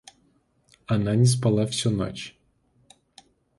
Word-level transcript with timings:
Она 0.87 1.13
не 1.13 1.25
спала 1.27 1.67
всю 1.67 1.91
ночь. 1.91 2.35